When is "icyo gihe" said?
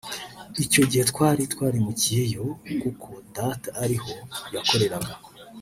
0.63-1.03